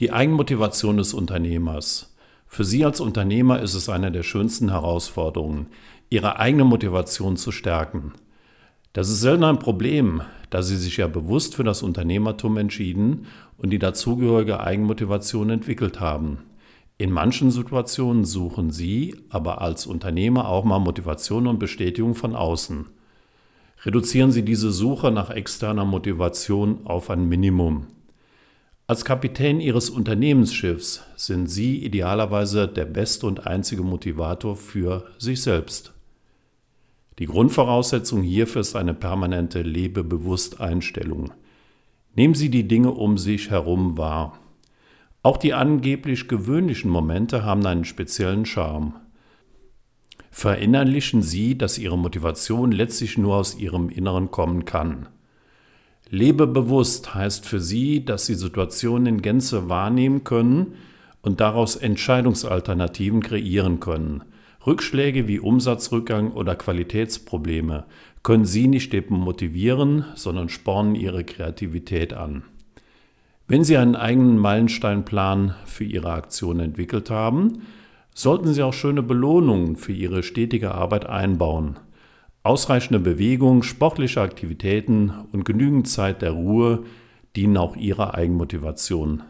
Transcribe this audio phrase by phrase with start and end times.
[0.00, 2.16] Die Eigenmotivation des Unternehmers.
[2.46, 5.66] Für Sie als Unternehmer ist es eine der schönsten Herausforderungen,
[6.08, 8.14] Ihre eigene Motivation zu stärken.
[8.94, 13.26] Das ist selten ein Problem, da Sie sich ja bewusst für das Unternehmertum entschieden
[13.58, 16.38] und die dazugehörige Eigenmotivation entwickelt haben.
[16.96, 22.86] In manchen Situationen suchen Sie aber als Unternehmer auch mal Motivation und Bestätigung von außen.
[23.84, 27.86] Reduzieren Sie diese Suche nach externer Motivation auf ein Minimum.
[28.90, 35.92] Als Kapitän Ihres Unternehmensschiffs sind Sie idealerweise der beste und einzige Motivator für sich selbst.
[37.20, 41.30] Die Grundvoraussetzung hierfür ist eine permanente Lebebewussteinstellung.
[42.16, 44.40] Nehmen Sie die Dinge um sich herum wahr.
[45.22, 48.94] Auch die angeblich gewöhnlichen Momente haben einen speziellen Charme.
[50.32, 55.06] Verinnerlichen Sie, dass Ihre Motivation letztlich nur aus Ihrem Inneren kommen kann.
[56.12, 60.74] Lebe bewusst heißt für Sie, dass Sie Situationen in Gänze wahrnehmen können
[61.22, 64.24] und daraus Entscheidungsalternativen kreieren können.
[64.66, 67.84] Rückschläge wie Umsatzrückgang oder Qualitätsprobleme
[68.24, 72.42] können Sie nicht motivieren, sondern spornen Ihre Kreativität an.
[73.46, 77.62] Wenn Sie einen eigenen Meilensteinplan für Ihre Aktion entwickelt haben,
[78.14, 81.78] sollten Sie auch schöne Belohnungen für Ihre stetige Arbeit einbauen.
[82.42, 86.84] Ausreichende Bewegung, sportliche Aktivitäten und genügend Zeit der Ruhe
[87.36, 89.22] dienen auch Ihrer Eigenmotivation.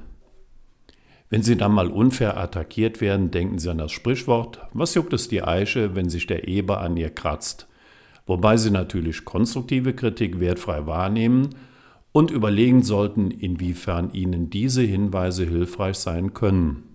[1.29, 5.29] Wenn Sie dann mal unfair attackiert werden, denken Sie an das Sprichwort, was juckt es
[5.29, 7.67] die Eiche, wenn sich der Eber an ihr kratzt?
[8.27, 11.51] Wobei Sie natürlich konstruktive Kritik wertfrei wahrnehmen
[12.13, 16.90] und überlegen sollten, inwiefern Ihnen diese Hinweise hilfreich sein können.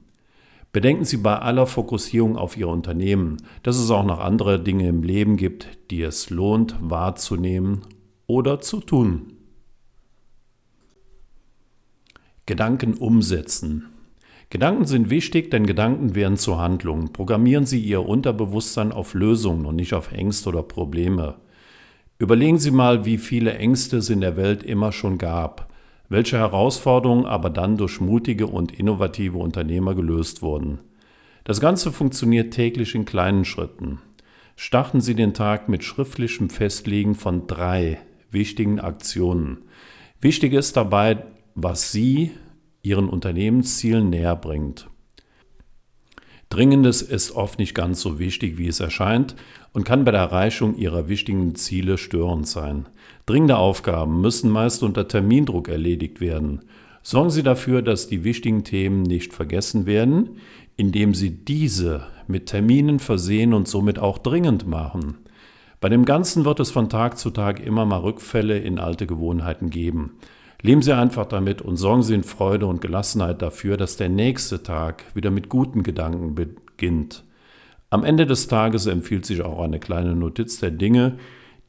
[0.75, 5.03] Bedenken Sie bei aller Fokussierung auf Ihr Unternehmen, dass es auch noch andere Dinge im
[5.03, 7.79] Leben gibt, die es lohnt wahrzunehmen
[8.27, 9.37] oder zu tun.
[12.45, 13.85] Gedanken umsetzen.
[14.49, 17.13] Gedanken sind wichtig, denn Gedanken werden zu Handlungen.
[17.13, 21.35] Programmieren Sie Ihr Unterbewusstsein auf Lösungen und nicht auf Ängste oder Probleme.
[22.19, 25.73] Überlegen Sie mal, wie viele Ängste es in der Welt immer schon gab
[26.09, 30.79] welche Herausforderungen aber dann durch mutige und innovative Unternehmer gelöst wurden.
[31.43, 33.99] Das Ganze funktioniert täglich in kleinen Schritten.
[34.55, 37.99] Starten Sie den Tag mit schriftlichem Festlegen von drei
[38.31, 39.59] wichtigen Aktionen.
[40.21, 42.31] Wichtig ist dabei, was Sie
[42.81, 44.89] Ihren Unternehmenszielen näher bringt.
[46.55, 49.35] Dringendes ist oft nicht ganz so wichtig, wie es erscheint
[49.73, 52.85] und kann bei der Erreichung ihrer wichtigen Ziele störend sein.
[53.25, 56.61] Dringende Aufgaben müssen meist unter Termindruck erledigt werden.
[57.03, 60.37] Sorgen Sie dafür, dass die wichtigen Themen nicht vergessen werden,
[60.77, 65.17] indem Sie diese mit Terminen versehen und somit auch dringend machen.
[65.81, 69.71] Bei dem Ganzen wird es von Tag zu Tag immer mal Rückfälle in alte Gewohnheiten
[69.71, 70.13] geben.
[70.65, 74.63] Leben Sie einfach damit und sorgen Sie in Freude und Gelassenheit dafür, dass der nächste
[74.63, 77.23] Tag wieder mit guten Gedanken beginnt.
[77.91, 81.19] Am Ende des Tages empfiehlt sich auch eine kleine Notiz der Dinge,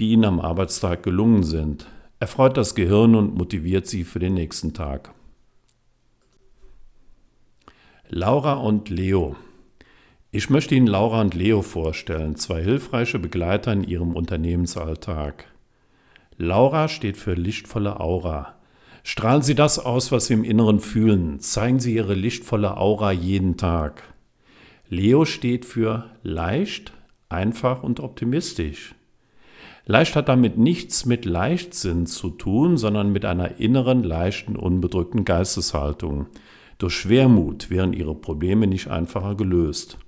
[0.01, 1.87] die Ihnen am Arbeitstag gelungen sind.
[2.21, 5.13] Erfreut das Gehirn und motiviert Sie für den nächsten Tag.
[8.09, 9.37] Laura und Leo.
[10.31, 15.53] Ich möchte Ihnen Laura und Leo vorstellen, zwei hilfreiche Begleiter in Ihrem Unternehmensalltag.
[16.39, 18.56] Laura steht für lichtvolle Aura.
[19.09, 21.39] Strahlen Sie das aus, was Sie im Inneren fühlen.
[21.39, 24.03] Zeigen Sie Ihre lichtvolle Aura jeden Tag.
[24.89, 26.93] Leo steht für leicht,
[27.29, 28.97] einfach und optimistisch.
[29.85, 36.27] Leicht hat damit nichts mit Leichtsinn zu tun, sondern mit einer inneren, leichten, unbedrückten Geisteshaltung.
[36.79, 39.99] Durch Schwermut wären Ihre Probleme nicht einfacher gelöst.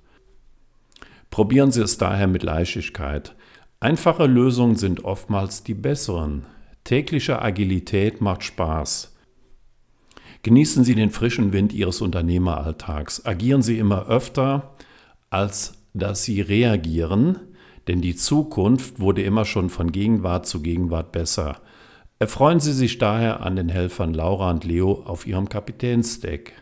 [1.29, 3.33] Probieren Sie es daher mit Leichtigkeit.
[3.79, 6.45] Einfache Lösungen sind oftmals die besseren.
[6.83, 9.15] Tägliche Agilität macht Spaß.
[10.41, 13.25] Genießen Sie den frischen Wind Ihres Unternehmeralltags.
[13.25, 14.73] Agieren Sie immer öfter,
[15.29, 17.39] als dass Sie reagieren,
[17.87, 21.57] denn die Zukunft wurde immer schon von Gegenwart zu Gegenwart besser.
[22.19, 26.53] Erfreuen Sie sich daher an den Helfern Laura und Leo auf ihrem Kapitänsdeck.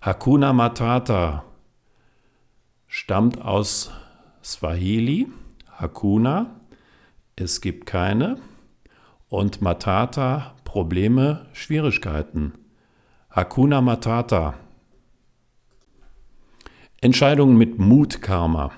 [0.00, 1.44] Hakuna Matata
[2.86, 3.90] stammt aus
[4.42, 5.28] Swahili.
[5.78, 6.60] Hakuna,
[7.36, 8.38] es gibt keine
[9.32, 12.52] und Matata Probleme, Schwierigkeiten.
[13.30, 14.52] Hakuna Matata.
[17.00, 18.72] Entscheidungen mit Mutkarma.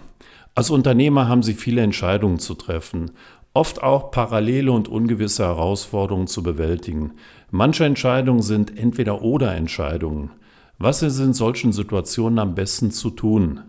[0.55, 3.11] Als Unternehmer haben Sie viele Entscheidungen zu treffen,
[3.53, 7.15] oft auch parallele und ungewisse Herausforderungen zu bewältigen.
[7.51, 10.31] Manche Entscheidungen sind entweder oder Entscheidungen.
[10.79, 13.63] Was ist in solchen Situationen am besten zu tun?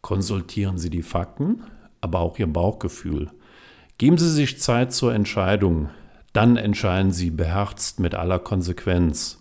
[0.00, 1.64] Konsultieren Sie die Fakten,
[2.00, 3.28] aber auch Ihr Bauchgefühl.
[3.98, 5.90] Geben Sie sich Zeit zur Entscheidung.
[6.34, 9.38] Dann entscheiden Sie beherzt mit aller Konsequenz.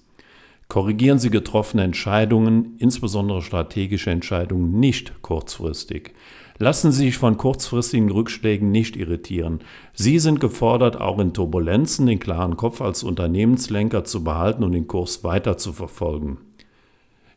[0.67, 6.13] Korrigieren Sie getroffene Entscheidungen, insbesondere strategische Entscheidungen, nicht kurzfristig.
[6.59, 9.61] Lassen Sie sich von kurzfristigen Rückschlägen nicht irritieren.
[9.93, 14.87] Sie sind gefordert, auch in Turbulenzen den klaren Kopf als Unternehmenslenker zu behalten und den
[14.87, 16.37] Kurs weiter zu verfolgen.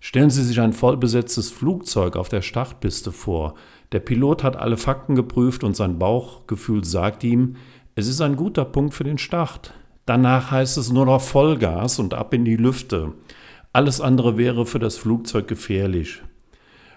[0.01, 3.55] Stellen Sie sich ein vollbesetztes Flugzeug auf der Startpiste vor.
[3.93, 7.57] Der Pilot hat alle Fakten geprüft und sein Bauchgefühl sagt ihm,
[7.99, 9.73] es ist ein guter Punkt für den Start.
[10.05, 13.15] Danach heißt es nur noch Vollgas und ab in die Lüfte.
[13.73, 16.23] Alles andere wäre für das Flugzeug gefährlich.